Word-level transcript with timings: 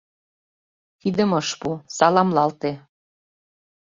Кидым 1.01 1.31
ыш 1.39 1.49
пу, 1.59 1.69
саламлалте: 1.95 2.71